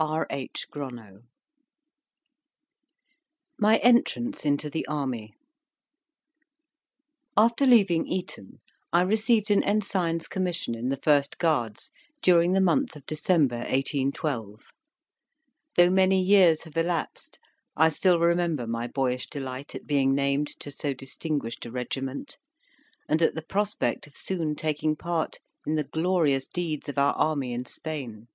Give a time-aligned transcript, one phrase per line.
[0.00, 0.26] R.
[0.30, 0.66] H.
[0.72, 1.22] Gronow.
[3.60, 5.32] MY ENTRANCE INTO THE ARMY
[7.36, 8.58] After leaving Eton,
[8.92, 14.72] I received an Ensign's commission in the First Guards during the month of December, 1812.
[15.76, 17.38] Though many years have elapsed,
[17.76, 22.38] I still remember my boyish delight at being named to so distinguished a regiment,
[23.08, 27.12] and at the prospect of soon taking a part in the glorious deeds of our
[27.12, 28.26] army in Spain.